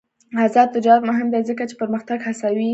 آزاد 0.45 0.67
تجارت 0.75 1.03
مهم 1.09 1.27
دی 1.33 1.41
ځکه 1.49 1.63
چې 1.69 1.75
پرمختګ 1.81 2.19
هڅوي. 2.27 2.69